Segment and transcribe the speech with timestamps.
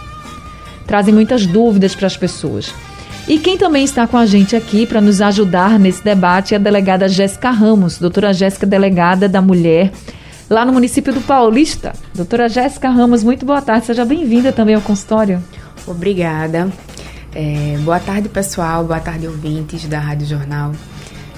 [0.86, 2.74] trazem muitas dúvidas para as pessoas.
[3.30, 6.60] E quem também está com a gente aqui para nos ajudar nesse debate é a
[6.60, 9.92] delegada Jéssica Ramos, doutora Jéssica, delegada da mulher,
[10.50, 11.94] lá no município do Paulista.
[12.16, 15.44] Doutora Jéssica Ramos, muito boa tarde, seja bem-vinda também ao consultório.
[15.86, 16.72] Obrigada.
[17.36, 20.72] É, boa tarde, pessoal, boa tarde, ouvintes da Rádio Jornal.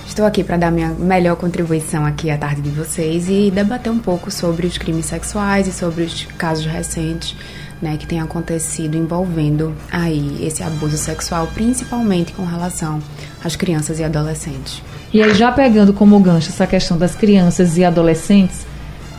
[0.08, 4.00] Estou aqui para dar minha melhor contribuição aqui à tarde de vocês e debater um
[4.00, 7.36] pouco sobre os crimes sexuais e sobre os casos recentes
[7.82, 13.02] né, que tem acontecido envolvendo aí esse abuso sexual, principalmente com relação
[13.44, 14.84] às crianças e adolescentes.
[15.14, 18.66] E aí, já pegando como gancho essa questão das crianças e adolescentes,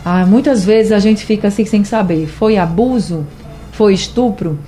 [0.05, 3.27] ah, muitas vezes a gente fica assim sem saber: foi abuso?
[3.73, 4.59] Foi estupro?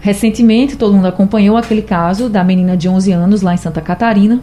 [0.00, 4.40] Recentemente, todo mundo acompanhou aquele caso da menina de 11 anos lá em Santa Catarina,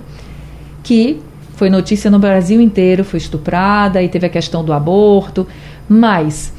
[0.82, 1.20] que
[1.56, 5.46] foi notícia no Brasil inteiro, foi estuprada e teve a questão do aborto,
[5.88, 6.54] mas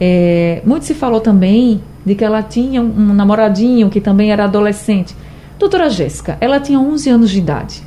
[0.00, 5.14] é, muito se falou também de que ela tinha um namoradinho que também era adolescente.
[5.58, 7.82] Doutora Jéssica, ela tinha 11 anos de idade.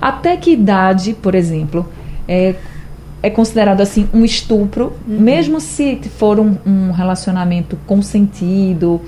[0.00, 1.86] Até que idade, por exemplo,
[2.26, 2.54] é,
[3.22, 5.20] é considerado assim um estupro, uhum.
[5.20, 9.00] mesmo se for um, um relacionamento consentido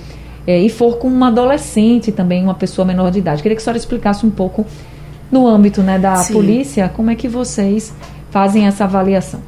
[0.47, 3.43] é, e for com uma adolescente também, uma pessoa menor de idade.
[3.43, 4.67] Queria que a senhora explicasse um pouco
[5.31, 6.34] no âmbito né, da Sim.
[6.34, 7.95] polícia como é que vocês
[8.31, 9.41] fazem essa avaliação.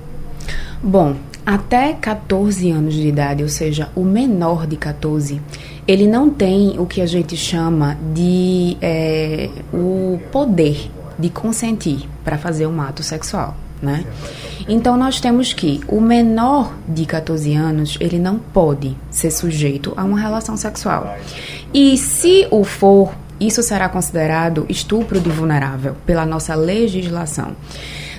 [0.83, 5.41] Bom, até 14 anos de idade, ou seja, o menor de 14,
[5.87, 12.39] ele não tem o que a gente chama de é, o poder de consentir para
[12.39, 13.57] fazer um ato sexual.
[13.83, 14.07] Né?
[14.67, 20.05] Então nós temos que o menor de 14 anos ele não pode ser sujeito a
[20.05, 21.17] uma relação sexual.
[21.73, 27.55] E se o for, isso será considerado estupro de vulnerável pela nossa legislação.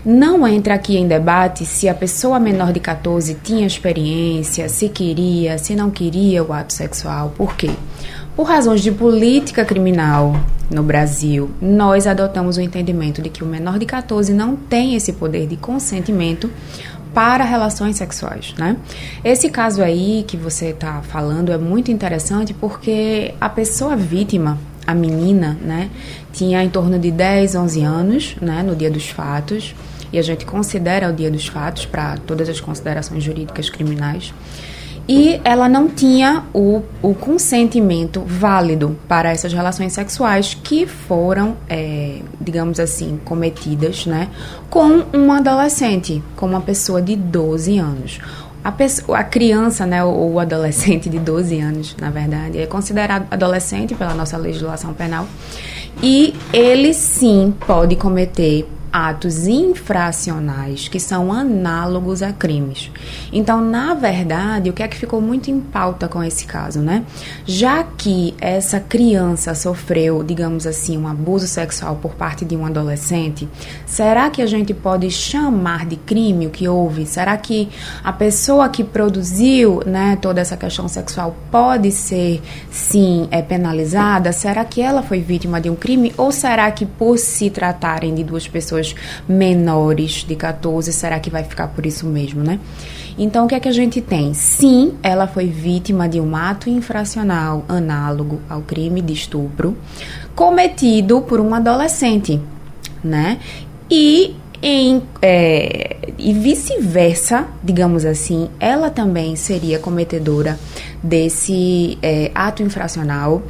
[0.05, 5.57] Não entra aqui em debate se a pessoa menor de 14 tinha experiência, se queria,
[5.57, 7.33] se não queria o ato sexual.
[7.35, 7.71] Por quê?
[8.35, 10.39] Por razões de política criminal
[10.69, 15.11] no Brasil, nós adotamos o entendimento de que o menor de 14 não tem esse
[15.11, 16.51] poder de consentimento
[17.11, 18.77] para relações sexuais, né?
[19.23, 24.93] Esse caso aí que você está falando é muito interessante porque a pessoa vítima, a
[24.93, 25.89] menina, né,
[26.31, 29.73] tinha em torno de 10, 11 anos, né, no dia dos fatos
[30.15, 34.33] e a gente considera o dia dos fatos para todas as considerações jurídicas criminais.
[35.09, 42.21] E ela não tinha o, o consentimento válido para essas relações sexuais que foram, é,
[42.39, 44.29] digamos assim, cometidas né,
[44.69, 48.19] com um adolescente, com uma pessoa de 12 anos.
[48.63, 53.27] A, pessoa, a criança, né, ou o adolescente de 12 anos, na verdade, é considerado
[53.29, 55.27] adolescente pela nossa legislação penal.
[56.01, 58.65] E ele sim pode cometer
[58.95, 62.89] atos infracionais que são análogos a crimes.
[63.29, 67.03] Então, na verdade, o que é que ficou muito em pauta com esse caso, né?
[67.45, 73.49] Já que essa criança sofreu, digamos assim, um abuso sexual por parte de um adolescente,
[73.85, 77.05] será que a gente pode chamar de crime o que houve?
[77.05, 77.67] Será que
[78.01, 82.41] a pessoa que produziu, né, toda essa questão sexual pode ser
[82.71, 84.31] sim é penalizada?
[84.31, 88.23] Será que ela foi vítima de um crime ou será que por se tratarem de
[88.23, 88.95] duas pessoas pessoas
[89.27, 92.59] menores de 14, será que vai ficar por isso mesmo, né?
[93.17, 94.33] Então, o que é que a gente tem?
[94.33, 99.75] Sim, ela foi vítima de um ato infracional análogo ao crime de estupro
[100.35, 102.41] cometido por um adolescente,
[103.01, 103.39] né?
[103.89, 110.59] E em, é, e vice-versa, digamos assim, ela também seria cometedora
[111.01, 113.43] desse é, ato infracional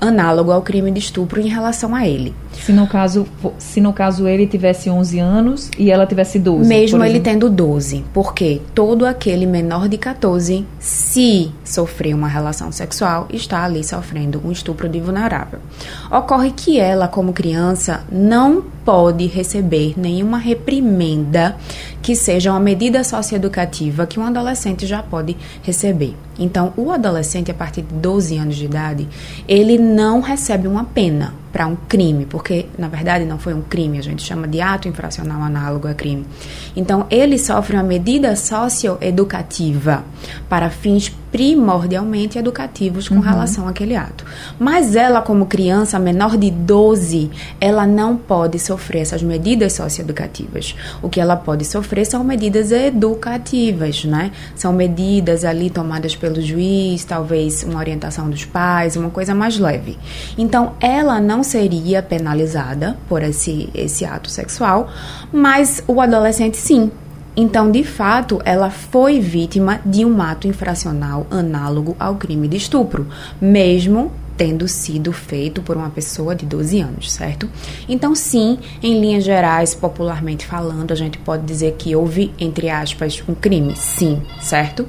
[0.00, 2.34] análogo ao crime de estupro em relação a ele.
[2.52, 3.26] Se no caso,
[3.58, 6.68] se no caso ele tivesse 11 anos e ela tivesse 12.
[6.68, 13.28] Mesmo ele tendo 12, porque todo aquele menor de 14, se sofrer uma relação sexual,
[13.32, 15.60] está ali sofrendo um estupro de vulnerável.
[16.10, 21.56] Ocorre que ela, como criança, não pode receber nenhuma reprimenda
[22.02, 26.14] que seja uma medida socioeducativa que um adolescente já pode receber.
[26.38, 29.08] Então, o adolescente, a partir de 12 anos de idade,
[29.48, 33.96] ele não recebe uma pena para um crime, porque na verdade não foi um crime,
[33.98, 36.26] a gente chama de ato infracional análogo a crime.
[36.76, 40.04] Então, ele sofre uma medida socioeducativa
[40.50, 43.20] para fins primordialmente educativos com uhum.
[43.20, 44.24] relação àquele ato.
[44.58, 47.30] Mas ela, como criança menor de 12,
[47.60, 50.74] ela não pode sofrer essas medidas socioeducativas.
[51.02, 54.30] O que ela pode sofrer são medidas educativas, né?
[54.54, 59.98] São medidas ali tomadas pelo juiz, talvez uma orientação dos pais, uma coisa mais leve.
[60.38, 64.90] Então, ela não seria penalizada por esse, esse ato sexual,
[65.32, 66.90] mas o adolescente sim,
[67.36, 73.06] então, de fato, ela foi vítima de um ato infracional análogo ao crime de estupro,
[73.38, 77.48] mesmo tendo sido feito por uma pessoa de 12 anos, certo?
[77.88, 83.22] Então, sim, em linhas gerais, popularmente falando, a gente pode dizer que houve, entre aspas,
[83.28, 84.86] um crime, sim, certo?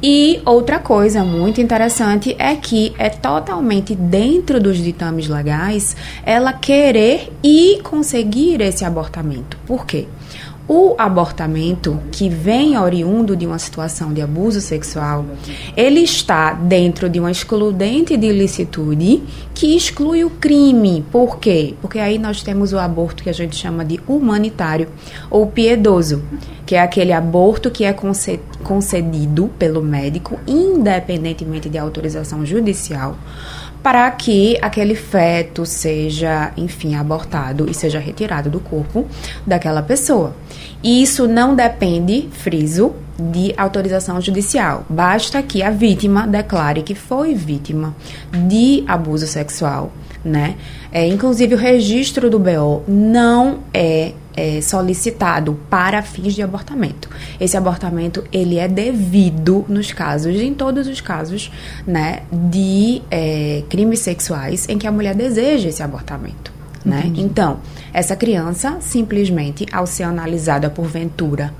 [0.00, 7.32] E outra coisa muito interessante é que é totalmente dentro dos ditames legais ela querer
[7.42, 9.56] e conseguir esse abortamento.
[9.66, 10.06] Por quê?
[10.70, 15.24] O abortamento, que vem oriundo de uma situação de abuso sexual,
[15.74, 19.22] ele está dentro de uma excludente de ilicitude
[19.54, 21.02] que exclui o crime.
[21.10, 21.74] Por quê?
[21.80, 24.88] Porque aí nós temos o aborto que a gente chama de humanitário
[25.30, 26.22] ou piedoso,
[26.66, 27.96] que é aquele aborto que é
[28.62, 33.16] concedido pelo médico, independentemente de autorização judicial
[33.82, 39.06] para que aquele feto seja, enfim, abortado e seja retirado do corpo
[39.46, 40.34] daquela pessoa.
[40.82, 44.84] E isso não depende, friso, de autorização judicial.
[44.88, 47.94] Basta que a vítima declare que foi vítima
[48.46, 49.92] de abuso sexual,
[50.24, 50.56] né?
[50.92, 57.10] É, inclusive o registro do BO não é é, solicitado para fins de abortamento.
[57.40, 61.50] Esse abortamento ele é devido nos casos, em todos os casos,
[61.84, 66.57] né, de é, crimes sexuais em que a mulher deseja esse abortamento.
[66.88, 67.12] Né?
[67.16, 67.58] Então,
[67.92, 71.52] essa criança, simplesmente, ao ser analisada porventura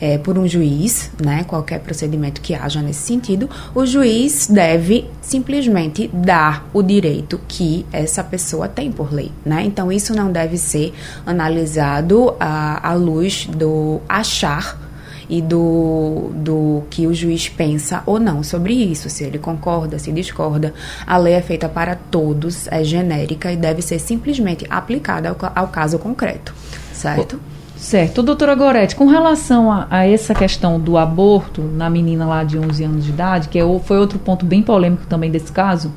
[0.00, 6.08] é, por um juiz, né, qualquer procedimento que haja nesse sentido, o juiz deve simplesmente
[6.12, 9.32] dar o direito que essa pessoa tem por lei.
[9.44, 9.62] Né?
[9.64, 10.92] Então, isso não deve ser
[11.24, 14.83] analisado à, à luz do achar
[15.28, 20.12] e do, do que o juiz pensa ou não sobre isso, se ele concorda, se
[20.12, 20.74] discorda.
[21.06, 25.68] A lei é feita para todos, é genérica e deve ser simplesmente aplicada ao, ao
[25.68, 26.54] caso concreto,
[26.92, 27.40] certo?
[27.76, 28.22] Certo.
[28.22, 32.84] Doutora Gorete, com relação a, a, essa questão do aborto na menina lá de 11
[32.84, 35.92] anos de idade, que é, foi outro ponto bem polêmico também desse caso,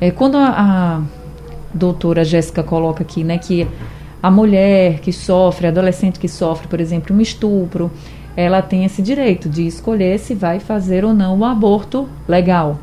[0.00, 1.02] é, quando a, a
[1.72, 3.66] doutora Jéssica coloca aqui, né, que
[4.22, 7.90] a mulher que sofre, a adolescente que sofre, por exemplo, um estupro,
[8.38, 12.78] ela tem esse direito de escolher se vai fazer ou não o aborto legal.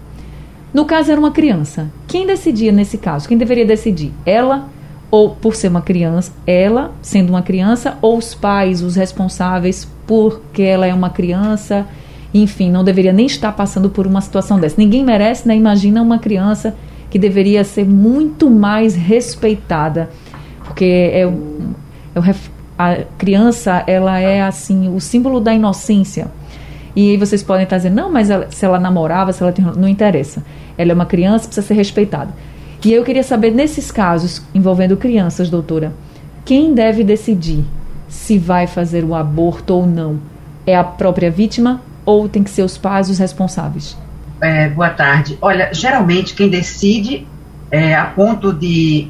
[0.73, 1.89] No caso, era uma criança.
[2.09, 3.25] Quem decidia nesse caso?
[3.25, 4.11] Quem deveria decidir?
[4.25, 4.67] Ela
[5.09, 10.61] ou por ser uma criança, ela sendo uma criança, ou os pais, os responsáveis porque
[10.61, 11.87] ela é uma criança,
[12.33, 14.75] enfim, não deveria nem estar passando por uma situação dessa.
[14.77, 15.55] Ninguém merece, né?
[15.55, 16.75] Imagina uma criança
[17.09, 20.09] que deveria ser muito mais respeitada,
[20.65, 20.83] porque
[21.13, 22.35] é, é
[22.77, 26.27] a criança, ela é assim, o símbolo da inocência.
[26.95, 29.63] E aí vocês podem estar dizendo, não, mas ela, se ela namorava, se ela tem,
[29.63, 30.43] não interessa.
[30.77, 32.33] Ela é uma criança, precisa ser respeitada.
[32.83, 35.93] E eu queria saber, nesses casos envolvendo crianças, doutora,
[36.45, 37.63] quem deve decidir
[38.07, 40.19] se vai fazer o aborto ou não?
[40.65, 43.97] É a própria vítima ou tem que ser os pais os responsáveis?
[44.41, 45.37] É, boa tarde.
[45.41, 47.25] Olha, geralmente quem decide
[47.71, 49.09] é, a ponto de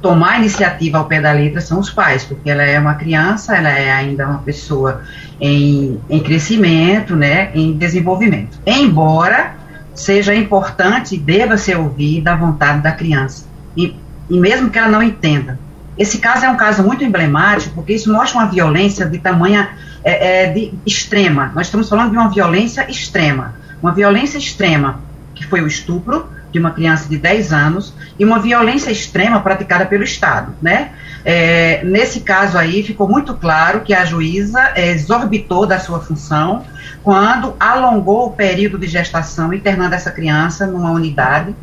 [0.00, 3.56] tomar a iniciativa ao pé da letra são os pais, porque ela é uma criança,
[3.56, 5.02] ela é ainda uma pessoa
[5.40, 8.58] em, em crescimento, né, em desenvolvimento.
[8.66, 9.54] Embora
[9.94, 13.96] seja importante e deva ser ouvida a vontade da criança, e,
[14.28, 15.58] e mesmo que ela não entenda.
[15.98, 19.70] Esse caso é um caso muito emblemático, porque isso mostra uma violência de tamanha
[20.04, 21.50] é, é, de extrema.
[21.54, 23.54] Nós estamos falando de uma violência extrema.
[23.82, 25.00] Uma violência extrema,
[25.34, 29.84] que foi o estupro de uma criança de 10 anos, e uma violência extrema praticada
[29.84, 30.92] pelo Estado, né?
[31.22, 36.64] É, nesse caso aí, ficou muito claro que a juíza exorbitou da sua função
[37.02, 41.54] quando alongou o período de gestação, internando essa criança numa unidade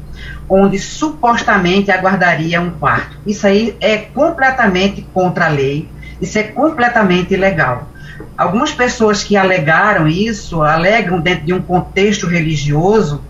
[0.48, 3.18] onde supostamente aguardaria um parto.
[3.26, 5.90] Isso aí é completamente contra a lei,
[6.22, 7.90] isso é completamente ilegal.
[8.38, 13.22] Algumas pessoas que alegaram isso, alegam dentro de um contexto religioso,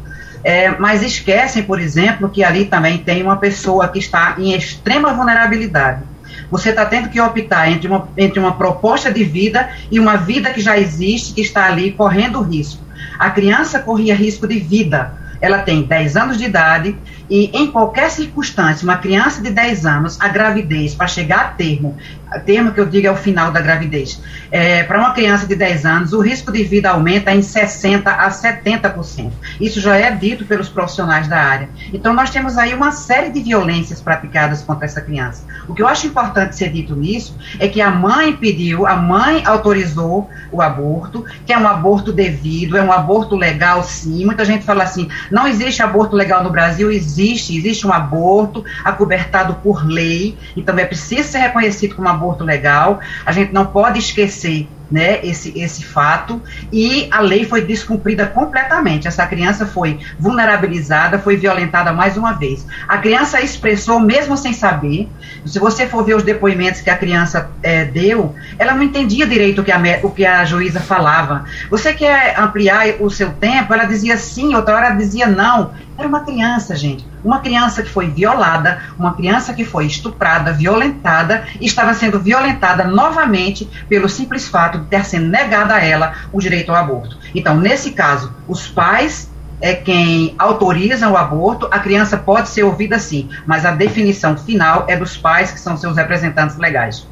[0.44, 5.14] é, mas esquecem, por exemplo, que ali também tem uma pessoa que está em extrema
[5.14, 6.04] vulnerabilidade.
[6.52, 10.52] Você está tendo que optar entre uma, entre uma proposta de vida e uma vida
[10.52, 12.84] que já existe, que está ali correndo risco.
[13.18, 15.14] A criança corria risco de vida.
[15.42, 16.96] Ela tem 10 anos de idade,
[17.30, 21.98] e em qualquer circunstância, uma criança de 10 anos, a gravidez, para chegar a termo,
[22.40, 24.22] termo que eu digo é o final da gravidez,
[24.52, 28.30] é, para uma criança de 10 anos, o risco de vida aumenta em 60% a
[28.30, 29.32] 70%.
[29.60, 31.70] Isso já é dito pelos profissionais da área.
[31.94, 35.44] Então, nós temos aí uma série de violências praticadas contra essa criança.
[35.68, 39.44] O que eu acho importante ser dito nisso é que a mãe pediu, a mãe
[39.46, 44.26] autorizou o aborto, que é um aborto devido, é um aborto legal, sim.
[44.26, 49.56] Muita gente fala assim: não existe aborto legal no Brasil, existe existe, um aborto acobertado
[49.56, 53.00] por lei, então é preciso ser reconhecido como aborto legal.
[53.26, 56.40] A gente não pode esquecer né, esse, esse fato,
[56.72, 59.08] e a lei foi descumprida completamente.
[59.08, 62.64] Essa criança foi vulnerabilizada, foi violentada mais uma vez.
[62.88, 65.10] A criança expressou, mesmo sem saber,
[65.46, 69.62] se você for ver os depoimentos que a criança é, deu, ela não entendia direito
[69.62, 71.46] o que, a, o que a juíza falava.
[71.72, 73.74] Você quer ampliar o seu tempo?
[73.74, 75.72] Ela dizia sim, outra hora dizia não.
[75.98, 77.06] Era uma criança, gente.
[77.24, 82.84] Uma criança que foi violada, uma criança que foi estuprada, violentada, e estava sendo violentada
[82.84, 87.18] novamente pelo simples fato de ter sido negado a ela o direito ao aborto.
[87.36, 89.32] Então, nesse caso, os pais
[89.62, 94.86] é quem autoriza o aborto, a criança pode ser ouvida sim, mas a definição final
[94.90, 97.08] é dos pais, que são seus representantes legais.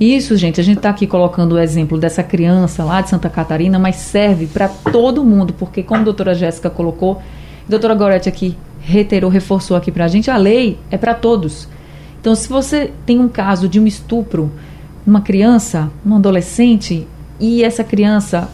[0.00, 3.78] Isso, gente, a gente está aqui colocando o exemplo dessa criança lá de Santa Catarina,
[3.78, 7.22] mas serve para todo mundo, porque como a doutora Jéssica colocou,
[7.68, 11.68] doutora Gorete aqui reiterou, reforçou aqui para a gente, a lei é para todos.
[12.20, 14.50] Então, se você tem um caso de um estupro,
[15.06, 17.06] uma criança, um adolescente,
[17.40, 18.48] e essa criança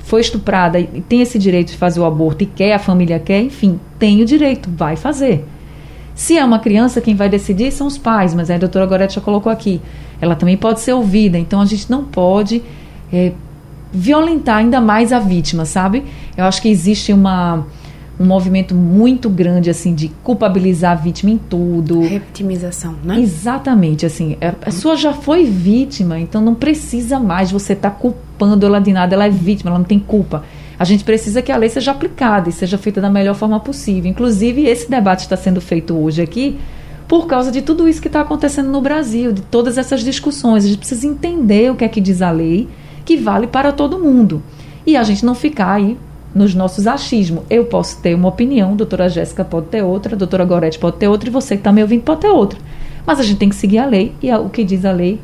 [0.00, 3.40] foi estuprada e tem esse direito de fazer o aborto e quer, a família quer,
[3.40, 5.44] enfim, tem o direito, vai fazer.
[6.14, 9.20] Se é uma criança, quem vai decidir são os pais, mas a doutora Gorete já
[9.20, 9.80] colocou aqui.
[10.20, 12.62] Ela também pode ser ouvida, então a gente não pode
[13.12, 13.32] é,
[13.92, 16.04] violentar ainda mais a vítima, sabe?
[16.36, 17.66] Eu acho que existe uma
[18.18, 22.00] um movimento muito grande assim de culpabilizar a vítima em tudo.
[22.00, 23.18] Reptimização, né?
[23.20, 28.66] Exatamente, assim, a pessoa já foi vítima, então não precisa mais você estar tá culpando
[28.66, 30.44] ela de nada, ela é vítima, ela não tem culpa.
[30.78, 34.10] A gente precisa que a lei seja aplicada e seja feita da melhor forma possível.
[34.10, 36.58] Inclusive, esse debate está sendo feito hoje aqui
[37.06, 40.64] por causa de tudo isso que está acontecendo no Brasil, de todas essas discussões.
[40.64, 42.68] A gente precisa entender o que é que diz a lei,
[43.04, 44.42] que vale para todo mundo.
[44.86, 45.96] E a gente não ficar aí
[46.34, 47.44] nos nossos achismos.
[47.48, 50.96] Eu posso ter uma opinião, a doutora Jéssica pode ter outra, a doutora Gorete pode
[50.96, 52.58] ter outra, e você que está me ouvindo pode ter outra.
[53.06, 55.20] Mas a gente tem que seguir a lei, e o que diz a lei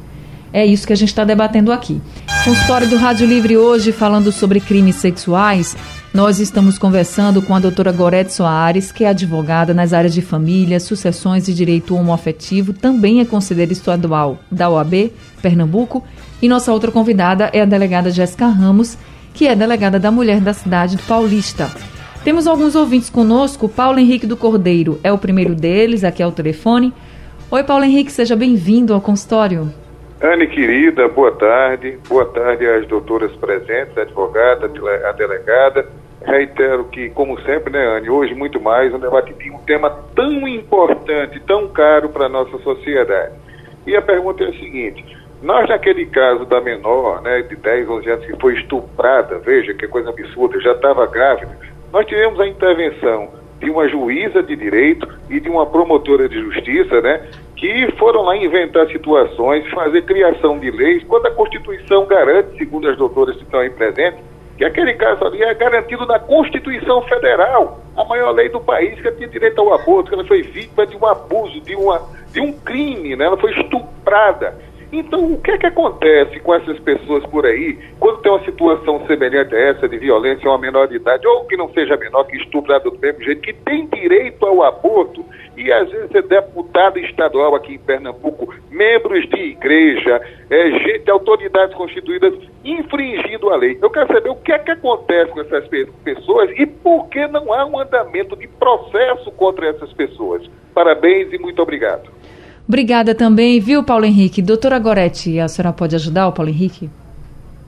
[0.53, 2.01] é isso que a gente está debatendo aqui.
[2.45, 5.77] Consultório do Rádio Livre hoje, falando sobre crimes sexuais,
[6.13, 10.81] nós estamos conversando com a doutora Gorete Soares, que é advogada nas áreas de família,
[10.81, 15.13] sucessões e direito homoafetivo, também é conselheira estadual da OAB,
[15.43, 16.03] Pernambuco,
[16.41, 18.97] e nossa outra convidada é a delegada Jéssica Ramos,
[19.39, 21.69] que é delegada da mulher da cidade do Paulista.
[22.25, 23.69] Temos alguns ouvintes conosco.
[23.69, 26.93] Paulo Henrique do Cordeiro é o primeiro deles, aqui é o telefone.
[27.49, 29.73] Oi, Paulo Henrique, seja bem-vindo ao consultório.
[30.21, 31.97] Anne, querida, boa tarde.
[32.09, 34.69] Boa tarde às doutoras presentes, advogada,
[35.09, 35.87] a delegada.
[36.27, 40.49] Reitero que, como sempre, né, Anne, hoje muito mais um debate de um tema tão
[40.49, 43.35] importante, tão caro para a nossa sociedade.
[43.87, 45.05] E a pergunta é a seguinte:
[45.43, 49.87] nós, naquele caso da menor, né, de 10, 11 anos, que foi estuprada, veja que
[49.87, 51.57] coisa absurda, já estava grávida,
[51.93, 53.29] nós tivemos a intervenção
[53.61, 58.37] de uma juíza de direito e de uma promotora de justiça, né, que foram lá
[58.37, 63.61] inventar situações, fazer criação de leis, quando a Constituição garante, segundo as doutoras que estão
[63.61, 64.21] aí presentes,
[64.57, 69.11] que aquele caso ali é garantido na Constituição Federal, a maior lei do país, que
[69.13, 72.03] tinha direito ao aborto, que ela foi vítima de um abuso, de, uma,
[72.33, 73.27] de um crime, né?
[73.27, 74.57] ela foi estuprada.
[74.91, 79.07] Então, o que é que acontece com essas pessoas por aí, quando tem uma situação
[79.07, 82.25] semelhante a essa, de violência a uma menor de idade, ou que não seja menor,
[82.25, 85.23] que estuprado do mesmo jeito, que tem direito ao aborto,
[85.59, 91.75] e às vezes é deputado estadual aqui em Pernambuco, membros de igreja, é, gente, autoridades
[91.75, 92.33] constituídas
[92.65, 93.77] infringindo a lei.
[93.83, 97.53] Eu quero saber o que é que acontece com essas pessoas e por que não
[97.53, 100.49] há um andamento de processo contra essas pessoas.
[100.73, 102.18] Parabéns e muito obrigado.
[102.69, 104.43] Obrigada também, viu, Paulo Henrique?
[104.43, 106.91] Doutora Goretti, a senhora pode ajudar o Paulo Henrique?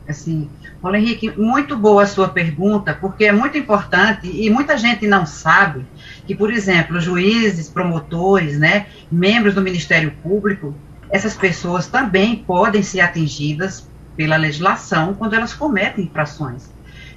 [0.06, 0.46] Assim,
[0.82, 5.24] Paulo Henrique, muito boa a sua pergunta, porque é muito importante e muita gente não
[5.24, 5.86] sabe
[6.26, 10.74] que, por exemplo, juízes, promotores, né, membros do Ministério Público,
[11.08, 16.70] essas pessoas também podem ser atingidas pela legislação quando elas cometem infrações.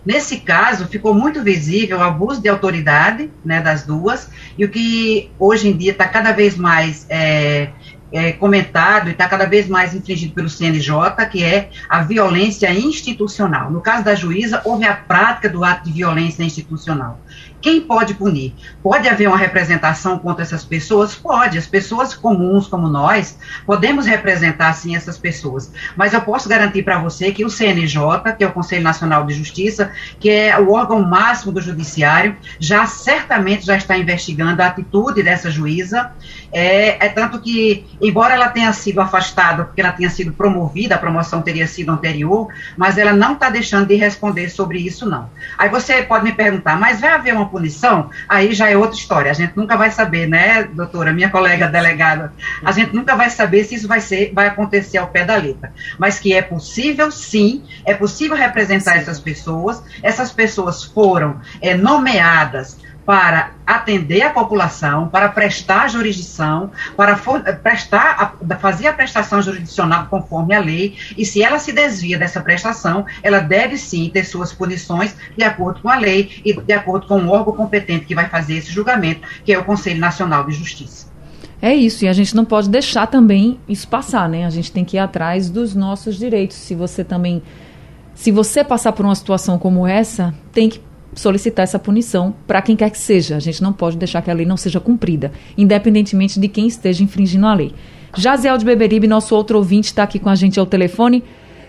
[0.05, 5.31] Nesse caso, ficou muito visível o abuso de autoridade né, das duas, e o que
[5.39, 7.69] hoje em dia está cada vez mais é,
[8.11, 10.93] é, comentado e está cada vez mais infringido pelo CNJ,
[11.31, 13.71] que é a violência institucional.
[13.71, 17.19] No caso da juíza, houve a prática do ato de violência institucional.
[17.63, 18.53] Quem pode punir?
[18.83, 21.15] Pode haver uma representação contra essas pessoas?
[21.15, 21.57] Pode.
[21.57, 25.71] As pessoas comuns como nós podemos representar sim essas pessoas.
[25.95, 29.33] Mas eu posso garantir para você que o CNJ, que é o Conselho Nacional de
[29.33, 35.23] Justiça, que é o órgão máximo do judiciário, já certamente já está investigando a atitude
[35.23, 36.11] dessa juíza.
[36.51, 40.99] É, é tanto que, embora ela tenha sido afastada, porque ela tenha sido promovida, a
[40.99, 45.29] promoção teria sido anterior, mas ela não está deixando de responder sobre isso, não.
[45.57, 49.31] Aí você pode me perguntar, mas vai haver uma punição, aí já é outra história.
[49.31, 53.63] A gente nunca vai saber, né, doutora, minha colega delegada, a gente nunca vai saber
[53.63, 55.73] se isso vai ser, vai acontecer ao pé da letra.
[55.97, 58.99] Mas que é possível, sim, é possível representar sim.
[58.99, 59.81] essas pessoas.
[60.03, 67.19] Essas pessoas foram é, nomeadas para atender a população, para prestar jurisdição, para
[67.61, 72.41] prestar, a, fazer a prestação jurisdicional conforme a lei, e se ela se desvia dessa
[72.41, 77.07] prestação, ela deve sim ter suas punições de acordo com a lei e de acordo
[77.07, 80.53] com o órgão competente que vai fazer esse julgamento, que é o Conselho Nacional de
[80.53, 81.11] Justiça.
[81.61, 84.45] É isso, e a gente não pode deixar também isso passar, né?
[84.45, 86.57] A gente tem que ir atrás dos nossos direitos.
[86.57, 87.41] Se você também.
[88.13, 90.81] Se você passar por uma situação como essa, tem que
[91.15, 93.35] solicitar essa punição para quem quer que seja.
[93.35, 97.03] A gente não pode deixar que a lei não seja cumprida, independentemente de quem esteja
[97.03, 97.73] infringindo a lei.
[98.15, 101.23] Jaziel de Beberibe, nosso outro ouvinte, está aqui com a gente ao telefone.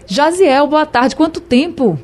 [0.06, 1.16] Jaziel, boa tarde.
[1.16, 1.98] Quanto tempo?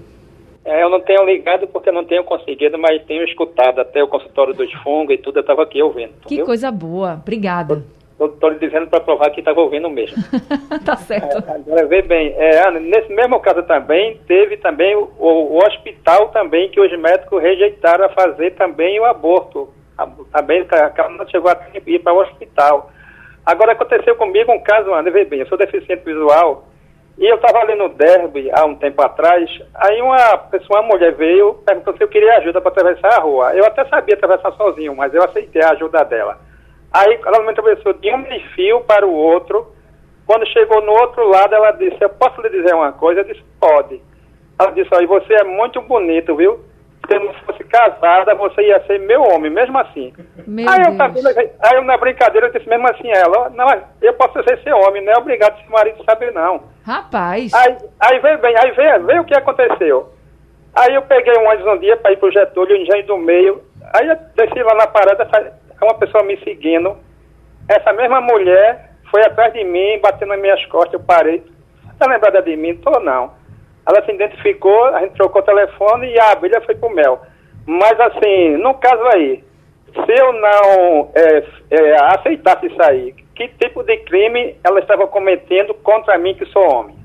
[0.65, 4.55] É, eu não tenho ligado porque não tenho conseguido, mas tenho escutado até o consultório
[4.55, 6.13] dos fungos e tudo, eu estava aqui ouvindo.
[6.27, 6.47] Que viu?
[6.47, 7.19] coisa boa.
[7.21, 7.85] Obrigada.
[8.21, 10.23] Estou lhe dizendo para provar que estava ouvindo mesmo.
[10.85, 11.43] tá certo.
[11.49, 15.59] É, agora, vê bem, é, Ana, nesse mesmo caso também, teve também o, o, o,
[15.59, 19.73] hospital também, que os médicos rejeitaram a fazer também o aborto.
[20.33, 22.91] Também, a não chegou a ir para o hospital.
[23.45, 26.67] Agora, aconteceu comigo um caso, Ana, vê bem, eu sou deficiente visual,
[27.19, 31.15] e eu estava ali no derby há um tempo atrás, aí uma pessoa, uma mulher
[31.15, 33.55] veio, perguntou se eu queria ajuda para atravessar a rua.
[33.55, 36.39] Eu até sabia atravessar sozinho, mas eu aceitei a ajuda dela.
[36.93, 38.25] Aí ela me atravessou de um
[38.55, 39.75] fio para o outro.
[40.27, 43.21] Quando chegou no outro lado, ela disse, eu posso lhe dizer uma coisa?
[43.21, 44.01] Eu disse, pode.
[44.59, 46.61] Ela disse, aí você é muito bonito, viu?
[47.07, 50.13] Se eu não fosse casada, você ia ser meu homem, mesmo assim.
[50.47, 53.67] Meu aí, eu, aí eu, na brincadeira, eu disse mesmo assim ela, não,
[54.03, 56.63] eu posso ser seu homem, não é obrigado seu marido saber, não.
[56.85, 57.53] Rapaz.
[57.55, 60.13] Aí, aí veio bem, aí veio, veio o que aconteceu.
[60.75, 63.63] Aí eu peguei um ônibus um dia para ir pro Getúlio, engenho do meio,
[63.95, 65.29] aí eu desci lá na parada,
[65.87, 66.97] uma pessoa me seguindo.
[67.69, 71.43] Essa mesma mulher foi atrás de mim, batendo nas minhas costas, eu parei.
[71.99, 72.77] Tá lembrada de mim?
[72.77, 73.33] Tô não.
[73.87, 77.21] Ela se identificou, a gente trocou o telefone e a abelha foi pro mel.
[77.67, 79.45] Mas assim, no caso aí,
[79.93, 85.75] se eu não é, é, aceitasse isso aí, que tipo de crime ela estava cometendo
[85.75, 86.97] contra mim que sou homem?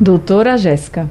[0.00, 1.08] Doutora Jéssica.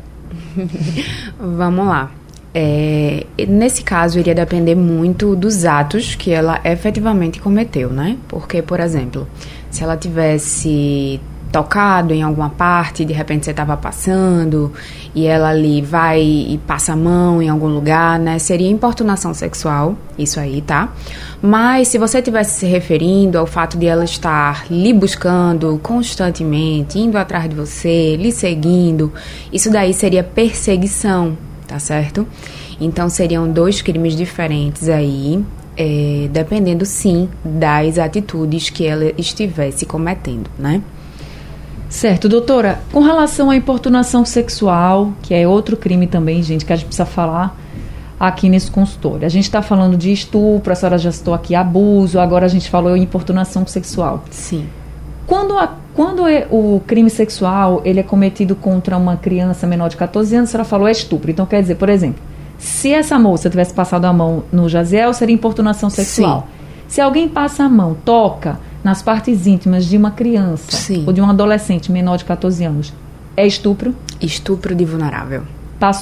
[1.38, 2.12] Vamos lá.
[2.56, 8.18] É, nesse caso, iria depender muito dos atos que ela efetivamente cometeu, né?
[8.28, 9.28] Porque, por exemplo,
[9.72, 11.20] se ela tivesse
[11.54, 14.74] tocado em alguma parte, de repente você estava passando
[15.14, 18.40] e ela ali vai e passa a mão em algum lugar, né?
[18.40, 20.92] Seria importunação sexual, isso aí, tá?
[21.40, 27.20] Mas se você estivesse se referindo ao fato de ela estar lhe buscando constantemente, indo
[27.20, 29.14] atrás de você, lhe seguindo,
[29.52, 31.38] isso daí seria perseguição,
[31.74, 32.28] tá certo?
[32.80, 35.44] Então seriam dois crimes diferentes aí,
[35.76, 40.84] é, dependendo sim das atitudes que ela estivesse cometendo, né?
[41.90, 42.80] Certo, doutora.
[42.92, 47.08] Com relação à importunação sexual, que é outro crime também, gente, que a gente precisa
[47.08, 47.58] falar
[48.20, 49.26] aqui nesse consultório.
[49.26, 52.70] A gente está falando de estupro, a senhora já citou aqui abuso, agora a gente
[52.70, 54.24] falou em importunação sexual.
[54.30, 54.68] Sim.
[55.26, 59.98] Quando, a, quando é, o crime sexual ele é cometido contra uma criança menor de
[59.98, 61.30] 14 anos, a senhora falou é estupro.
[61.30, 62.22] Então, quer dizer, por exemplo,
[62.58, 66.42] se essa moça tivesse passado a mão no Jaziel, seria importunação sexual.
[66.42, 66.64] Sim.
[66.88, 71.04] Se alguém passa a mão, toca nas partes íntimas de uma criança Sim.
[71.06, 72.94] ou de um adolescente menor de 14 anos,
[73.36, 73.96] é estupro?
[74.22, 75.44] Estupro de vulnerável.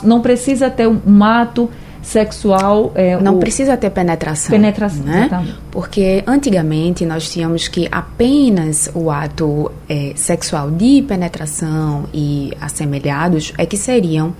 [0.04, 1.70] Não precisa ter um ato
[2.02, 2.92] sexual.
[2.96, 3.40] É, não o...
[3.40, 4.52] precisa ter penetração.
[4.52, 5.26] Penetração, né?
[5.28, 5.60] exatamente.
[5.72, 13.66] Porque antigamente nós tínhamos que apenas o ato é, sexual de penetração e assemelhados é
[13.66, 14.34] que seriam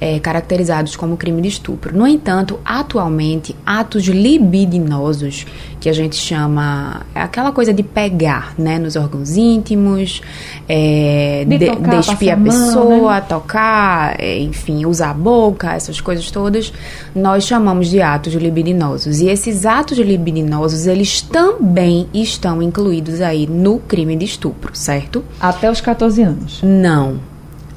[0.00, 1.96] é, caracterizados como crime de estupro.
[1.96, 5.46] No entanto, atualmente, atos libidinosos,
[5.78, 10.20] que a gente chama é aquela coisa de pegar né, nos órgãos íntimos,
[10.68, 13.20] é, de de, despir a, pessoa, mão, né?
[13.28, 16.72] tocar, é, enfim, usar a boca, essas coisas todas,
[17.14, 19.20] nós chamamos de atos libidinosos.
[19.20, 25.24] E esses atos libidinosos, eles também estão incluídos aí no crime de estupro, certo?
[25.40, 26.60] Até os 14 anos.
[26.62, 27.29] Não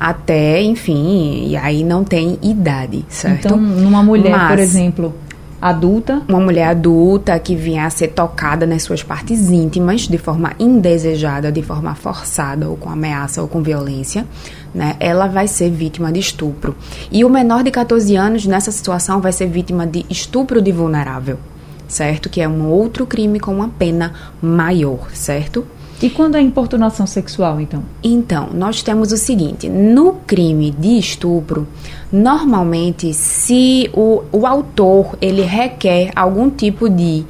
[0.03, 3.45] até, enfim, e aí não tem idade, certo?
[3.45, 5.13] Então, numa mulher, Mas, por exemplo,
[5.61, 6.21] adulta.
[6.27, 11.49] Uma mulher adulta que vinha a ser tocada nas suas partes íntimas de forma indesejada,
[11.53, 14.27] de forma forçada, ou com ameaça ou com violência,
[14.75, 14.97] né?
[14.99, 16.75] Ela vai ser vítima de estupro.
[17.09, 21.39] E o menor de 14 anos, nessa situação, vai ser vítima de estupro de vulnerável,
[21.87, 22.27] certo?
[22.27, 24.11] Que é um outro crime com uma pena
[24.41, 25.65] maior, certo?
[26.01, 27.83] E quando é importunação sexual, então?
[28.03, 31.67] Então, nós temos o seguinte: no crime de estupro,
[32.11, 37.23] normalmente, se o, o autor ele requer algum tipo de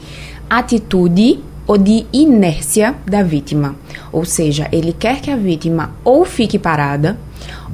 [0.50, 3.76] atitude ou de inércia da vítima,
[4.12, 7.18] ou seja, ele quer que a vítima ou fique parada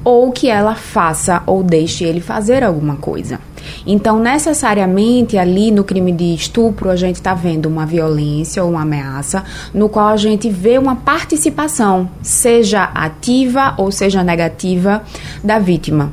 [0.04, 3.40] ou que ela faça ou deixe ele fazer alguma coisa.
[3.86, 8.82] Então, necessariamente ali no crime de estupro, a gente está vendo uma violência ou uma
[8.82, 15.04] ameaça, no qual a gente vê uma participação, seja ativa ou seja negativa,
[15.44, 16.12] da vítima.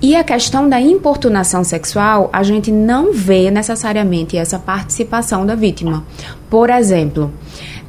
[0.00, 6.04] E a questão da importunação sexual, a gente não vê necessariamente essa participação da vítima.
[6.50, 7.32] Por exemplo,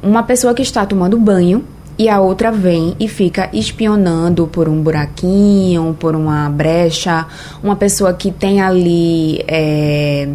[0.00, 1.64] uma pessoa que está tomando banho
[1.98, 7.26] e a outra vem e fica espionando por um buraquinho, por uma brecha,
[7.62, 9.42] uma pessoa que tem ali.
[9.46, 10.28] É,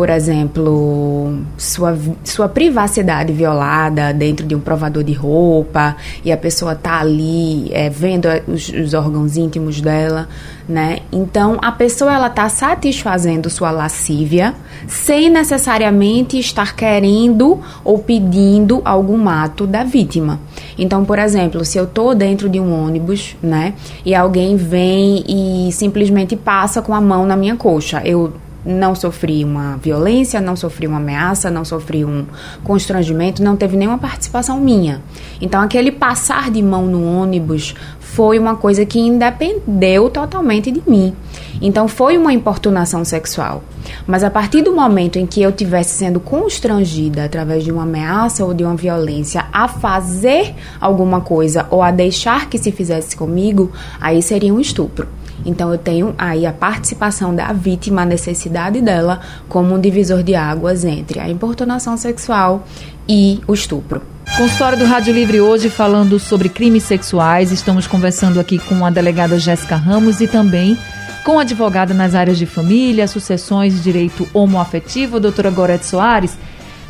[0.00, 6.74] por exemplo, sua, sua privacidade violada dentro de um provador de roupa e a pessoa
[6.74, 10.26] tá ali é, vendo os, os, órgãos íntimos dela,
[10.66, 11.00] né?
[11.12, 14.54] Então a pessoa ela tá satisfazendo sua lascívia
[14.88, 20.40] sem necessariamente estar querendo ou pedindo algum ato da vítima.
[20.78, 25.70] Então, por exemplo, se eu tô dentro de um ônibus, né, e alguém vem e
[25.72, 28.32] simplesmente passa com a mão na minha coxa, eu
[28.64, 32.26] não sofri uma violência, não sofri uma ameaça, não sofri um
[32.62, 35.02] constrangimento, não teve nenhuma participação minha.
[35.40, 41.14] Então, aquele passar de mão no ônibus foi uma coisa que independeu totalmente de mim.
[41.62, 43.62] Então, foi uma importunação sexual.
[44.06, 48.44] Mas a partir do momento em que eu tivesse sendo constrangida através de uma ameaça
[48.44, 53.70] ou de uma violência a fazer alguma coisa ou a deixar que se fizesse comigo,
[54.00, 55.19] aí seria um estupro.
[55.44, 60.34] Então eu tenho aí a participação da vítima, a necessidade dela como um divisor de
[60.34, 62.66] águas entre a importunação sexual
[63.08, 64.02] e o estupro.
[64.36, 67.50] Consultório do Rádio Livre hoje falando sobre crimes sexuais.
[67.50, 70.78] Estamos conversando aqui com a delegada Jéssica Ramos e também
[71.24, 76.38] com a advogada nas áreas de família, sucessões e direito homoafetivo, a doutora Gorete Soares.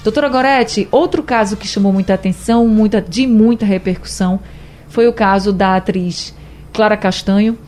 [0.05, 4.41] Doutora Gorete, outro caso que chamou muita atenção, muita, de muita repercussão,
[4.89, 6.35] foi o caso da atriz
[6.73, 7.59] Clara Castanho,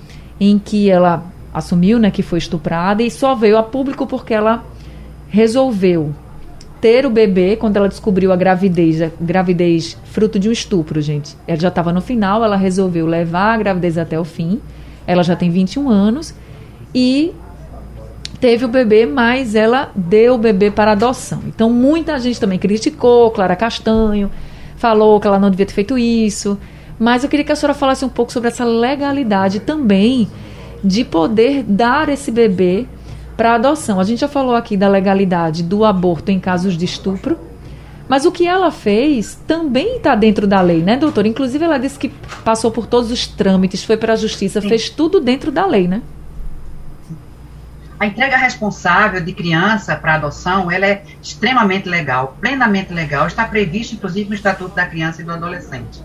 [0.42, 1.24] em que ela
[1.55, 4.64] assumiu né, que foi estuprada e só veio a público porque ela
[5.28, 6.12] resolveu
[6.81, 11.37] ter o bebê quando ela descobriu a gravidez, a gravidez fruto de um estupro, gente.
[11.46, 14.61] Ela já estava no final, ela resolveu levar a gravidez até o fim.
[15.07, 16.35] Ela já tem 21 anos
[16.92, 17.33] e
[18.40, 21.40] teve o bebê, mas ela deu o bebê para adoção.
[21.46, 24.28] Então muita gente também criticou Clara Castanho,
[24.76, 26.59] falou que ela não devia ter feito isso.
[26.98, 30.28] Mas eu queria que a senhora falasse um pouco sobre essa legalidade também
[30.83, 32.87] de poder dar esse bebê
[33.37, 34.00] para adoção.
[34.00, 37.38] A gente já falou aqui da legalidade do aborto em casos de estupro,
[38.09, 41.28] mas o que ela fez também está dentro da lei, né, doutora?
[41.28, 42.09] Inclusive, ela disse que
[42.44, 44.68] passou por todos os trâmites, foi para a justiça, Sim.
[44.68, 46.02] fez tudo dentro da lei, né?
[47.98, 53.94] A entrega responsável de criança para adoção, ela é extremamente legal, plenamente legal, está previsto
[53.94, 56.02] inclusive no Estatuto da Criança e do Adolescente.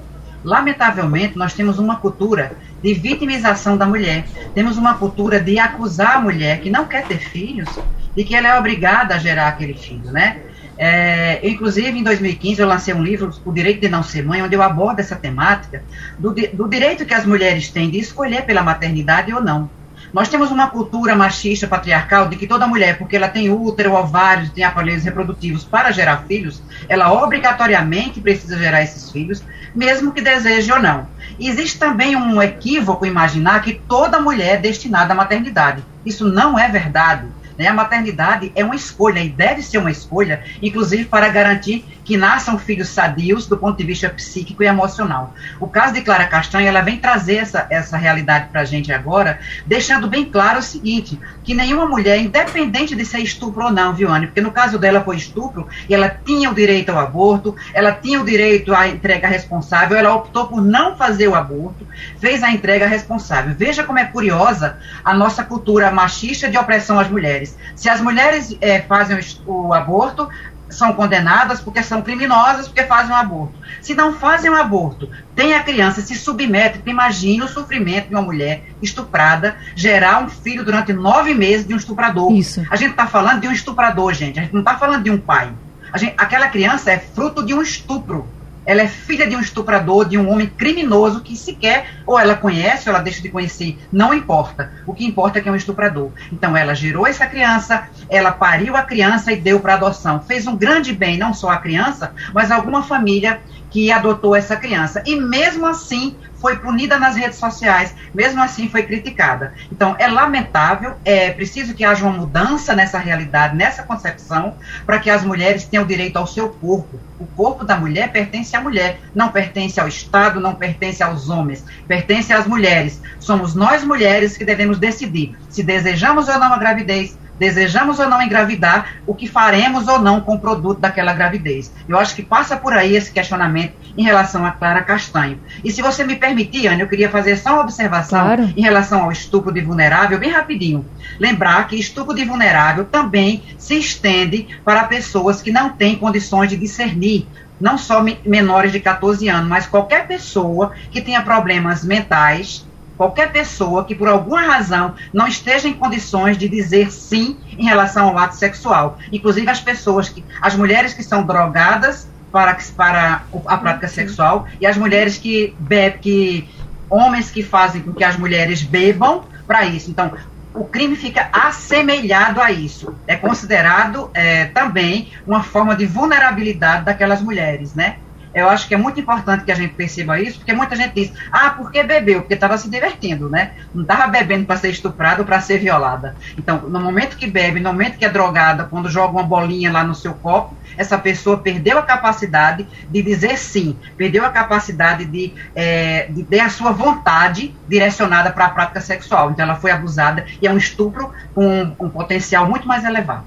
[0.47, 4.25] Lamentavelmente, nós temos uma cultura de vitimização da mulher.
[4.55, 7.67] Temos uma cultura de acusar a mulher que não quer ter filhos
[8.15, 10.39] de que ela é obrigada a gerar aquele filho, né?
[10.77, 14.55] É, inclusive, em 2015, eu lancei um livro, O Direito de Não Ser Mãe, onde
[14.55, 15.83] eu abordo essa temática
[16.17, 19.69] do, do direito que as mulheres têm de escolher pela maternidade ou não.
[20.13, 24.50] Nós temos uma cultura machista, patriarcal, de que toda mulher, porque ela tem útero, ovários,
[24.52, 29.43] tem aparelhos reprodutivos para gerar filhos, ela obrigatoriamente precisa gerar esses filhos,
[29.76, 31.08] mesmo que deseje ou não.
[31.39, 35.84] Existe também um equívoco imaginar que toda mulher é destinada à maternidade.
[36.06, 37.28] Isso não é verdade.
[37.58, 37.67] Né?
[37.67, 42.58] A maternidade é uma escolha e deve ser uma escolha, inclusive para garantir que nasçam
[42.58, 45.34] filhos sadios do ponto de vista psíquico e emocional.
[45.60, 49.41] O caso de Clara Castanha, ela vem trazer essa, essa realidade para a gente agora,
[49.65, 54.10] deixando bem claro o seguinte, que nenhuma mulher, independente de ser estupro ou não, viu,
[54.10, 54.28] Anne?
[54.28, 58.22] Porque no caso dela foi estupro, e ela tinha o direito ao aborto, ela tinha
[58.22, 61.86] o direito à entrega responsável, ela optou por não fazer o aborto,
[62.22, 63.54] fez a entrega responsável.
[63.54, 67.58] Veja como é curiosa a nossa cultura machista de opressão às mulheres.
[67.76, 70.30] Se as mulheres é, fazem o, o aborto,
[70.69, 73.58] são condenadas porque são criminosas, porque fazem um aborto.
[73.82, 78.21] Se não fazem um aborto, tem a criança, se submete, imagina o sofrimento de uma
[78.21, 82.32] mulher estuprada, gerar um filho durante nove meses de um estuprador.
[82.32, 82.65] Isso.
[82.69, 84.39] A gente está falando de um estuprador, gente.
[84.39, 85.51] A gente não está falando de um pai.
[85.95, 88.27] Gente, aquela criança é fruto de um estupro
[88.67, 92.89] ela é filha de um estuprador, de um homem criminoso que sequer, ou ela conhece,
[92.89, 94.73] ou ela deixa de conhecer, não importa.
[94.86, 96.12] O que importa é que é um estuprador.
[96.34, 100.19] Então, ela gerou essa criança, ela pariu a criança e deu para adoção.
[100.19, 105.03] Fez um grande bem, não só a criança, mas alguma família que adotou essa criança.
[105.06, 109.53] E mesmo assim, foi punida nas redes sociais, mesmo assim foi criticada.
[109.71, 115.10] Então, é lamentável, é preciso que haja uma mudança nessa realidade, nessa concepção, para que
[115.10, 116.99] as mulheres tenham direito ao seu corpo.
[117.19, 121.65] O corpo da mulher pertence à mulher, não pertence ao Estado, não pertence aos homens,
[121.88, 123.01] pertence às mulheres.
[123.19, 128.21] Somos nós mulheres que devemos decidir se desejamos ou não a gravidez, desejamos ou não
[128.21, 131.71] engravidar, o que faremos ou não com o produto daquela gravidez.
[131.88, 135.39] Eu acho que passa por aí esse questionamento em relação a Clara Castanho.
[135.63, 138.54] E se você me permitir, Ana, eu queria fazer só uma observação claro.
[138.56, 140.86] em relação ao estupro de vulnerável, bem rapidinho.
[141.19, 146.58] Lembrar que estupro de vulnerável também se estende para pessoas que não têm condições de
[146.58, 147.28] discernir
[147.60, 152.66] não só menores de 14 anos, mas qualquer pessoa que tenha problemas mentais,
[152.97, 158.10] qualquer pessoa que por alguma razão não esteja em condições de dizer sim em relação
[158.10, 163.57] ao ato sexual, inclusive as pessoas que as mulheres que são drogadas para, para a
[163.57, 166.49] prática sexual e as mulheres que bebem, que
[166.89, 169.89] homens que fazem com que as mulheres bebam para isso.
[169.89, 170.12] Então,
[170.53, 172.95] o crime fica assemelhado a isso.
[173.05, 177.97] É considerado é, também uma forma de vulnerabilidade daquelas mulheres, né?
[178.33, 181.13] Eu acho que é muito importante que a gente perceba isso, porque muita gente diz,
[181.31, 182.21] ah, porque bebeu?
[182.21, 183.53] Porque estava se divertindo, né?
[183.73, 186.15] Não estava bebendo para ser estuprado ou para ser violada.
[186.37, 189.83] Então, no momento que bebe, no momento que é drogada, quando joga uma bolinha lá
[189.83, 195.33] no seu copo, essa pessoa perdeu a capacidade de dizer sim, perdeu a capacidade de,
[195.55, 199.31] é, de ter a sua vontade direcionada para a prática sexual.
[199.31, 203.25] Então, ela foi abusada e é um estupro com um, um potencial muito mais elevado.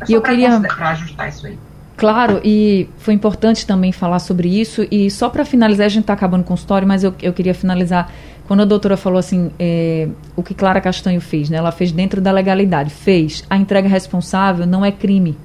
[0.00, 1.58] É e eu queria para ajustar isso aí.
[1.96, 4.86] Claro, e foi importante também falar sobre isso.
[4.90, 7.54] E só para finalizar, a gente está acabando com o história, mas eu, eu queria
[7.54, 8.12] finalizar.
[8.46, 11.56] Quando a doutora falou assim, é, o que Clara Castanho fez, né?
[11.56, 12.90] Ela fez dentro da legalidade.
[12.90, 13.42] Fez.
[13.48, 15.36] A entrega responsável não é crime.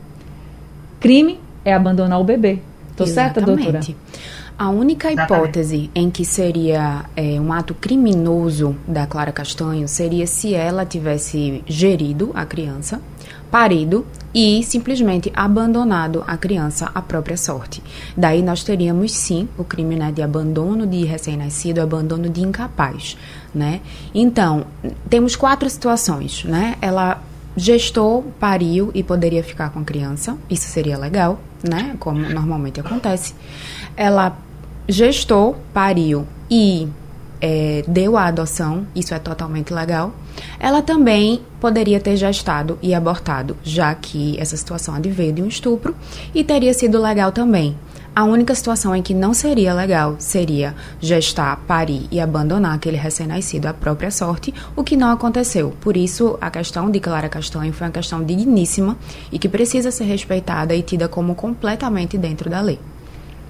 [1.00, 2.60] Crime é abandonar o bebê.
[2.92, 3.80] Estou certa, doutora?
[4.58, 10.54] A única hipótese em que seria é, um ato criminoso da Clara Castanho seria se
[10.54, 13.02] ela tivesse gerido a criança,
[13.50, 17.84] parido e simplesmente abandonado a criança à própria sorte.
[18.16, 23.18] Daí nós teríamos sim o crime né, de abandono de recém-nascido, abandono de incapaz,
[23.54, 23.82] né?
[24.14, 24.66] Então,
[25.10, 26.76] temos quatro situações, né?
[26.82, 27.22] Ela
[27.56, 31.96] gestou, pariu e poderia ficar com a criança, isso seria legal, né?
[32.00, 33.36] Como normalmente acontece.
[33.98, 34.38] Ela
[34.88, 36.88] gestou, pariu e
[37.42, 40.14] é, deu a adoção, isso é totalmente legal.
[40.60, 45.96] Ela também poderia ter gestado e abortado, já que essa situação adveio de um estupro,
[46.34, 47.76] e teria sido legal também.
[48.14, 53.68] A única situação em que não seria legal seria gestar, parir e abandonar aquele recém-nascido
[53.68, 55.74] à própria sorte, o que não aconteceu.
[55.80, 58.98] Por isso, a questão de Clara Castanho foi uma questão digníssima
[59.32, 62.80] e que precisa ser respeitada e tida como completamente dentro da lei.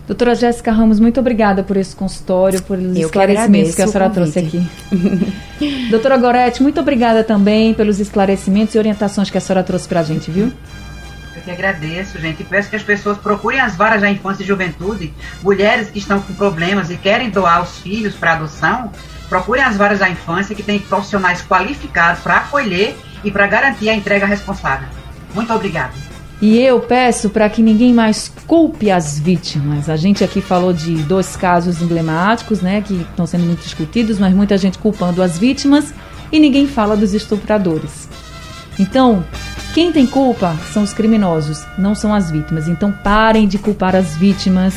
[0.08, 4.40] Doutora Jéssica Ramos, muito obrigada por esse consultório, por os esclarecimentos que a senhora trouxe
[4.40, 4.68] aqui.
[5.90, 10.04] Doutora Gorete, muito obrigada também pelos esclarecimentos e orientações que a senhora trouxe para a
[10.04, 10.52] gente, viu?
[11.36, 12.42] Eu que agradeço, gente.
[12.42, 16.20] E peço que as pessoas procurem as varas da infância e juventude, mulheres que estão
[16.20, 18.92] com problemas e querem doar os filhos para adoção,
[19.30, 23.96] procurem as varas da infância que têm profissionais qualificados para acolher e para garantir a
[23.96, 24.88] entrega responsável.
[25.34, 26.11] Muito obrigada.
[26.41, 29.88] E eu peço para que ninguém mais culpe as vítimas.
[29.88, 34.34] A gente aqui falou de dois casos emblemáticos, né, que estão sendo muito discutidos, mas
[34.34, 35.93] muita gente culpando as vítimas
[36.32, 38.10] e ninguém fala dos estupradores.
[38.80, 39.23] Então,
[39.75, 42.67] quem tem culpa são os criminosos, não são as vítimas.
[42.67, 44.73] Então, parem de culpar as vítimas,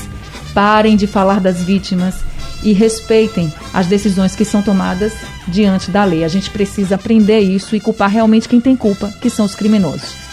[0.53, 2.17] parem de falar das vítimas
[2.63, 5.15] e respeitem as decisões que são tomadas
[5.49, 6.25] diante da lei.
[6.25, 10.24] A gente precisa aprender isso e culpar realmente quem tem culpa, que são os criminosos.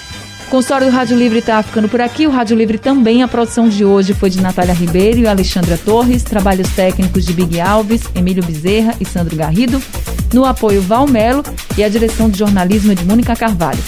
[0.51, 2.27] Consultório do Rádio Livre está ficando por aqui.
[2.27, 6.23] O Rádio Livre também, a produção de hoje foi de Natália Ribeiro e Alexandra Torres,
[6.23, 9.81] trabalhos técnicos de Big Alves, Emílio Bezerra e Sandro Garrido,
[10.33, 11.41] no apoio Valmelo
[11.77, 13.79] e a direção de jornalismo de Mônica Carvalho.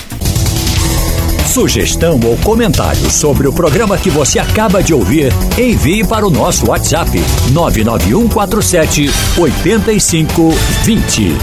[1.45, 6.69] Sugestão ou comentário sobre o programa que você acaba de ouvir, envie para o nosso
[6.69, 7.11] WhatsApp
[7.51, 11.35] 99147 8520.